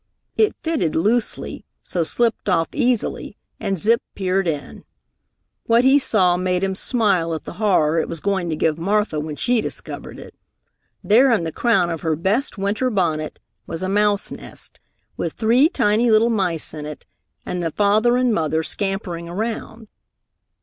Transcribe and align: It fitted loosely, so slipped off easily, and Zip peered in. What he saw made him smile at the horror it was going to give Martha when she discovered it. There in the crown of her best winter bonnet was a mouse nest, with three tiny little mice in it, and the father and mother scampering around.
It 0.35 0.55
fitted 0.63 0.95
loosely, 0.95 1.63
so 1.83 2.01
slipped 2.01 2.49
off 2.49 2.69
easily, 2.73 3.37
and 3.59 3.77
Zip 3.77 4.01
peered 4.15 4.47
in. 4.47 4.83
What 5.65 5.83
he 5.83 5.99
saw 5.99 6.37
made 6.37 6.63
him 6.63 6.73
smile 6.73 7.35
at 7.35 7.43
the 7.43 7.53
horror 7.61 7.99
it 7.99 8.09
was 8.09 8.19
going 8.19 8.49
to 8.49 8.55
give 8.55 8.79
Martha 8.79 9.19
when 9.19 9.35
she 9.35 9.61
discovered 9.61 10.17
it. 10.17 10.33
There 11.03 11.29
in 11.31 11.43
the 11.43 11.51
crown 11.51 11.91
of 11.91 12.01
her 12.01 12.15
best 12.15 12.57
winter 12.57 12.89
bonnet 12.89 13.39
was 13.67 13.83
a 13.83 13.89
mouse 13.89 14.31
nest, 14.31 14.79
with 15.17 15.33
three 15.33 15.69
tiny 15.69 16.09
little 16.09 16.31
mice 16.31 16.73
in 16.73 16.87
it, 16.87 17.05
and 17.45 17.61
the 17.61 17.69
father 17.69 18.17
and 18.17 18.33
mother 18.33 18.63
scampering 18.63 19.29
around. 19.29 19.87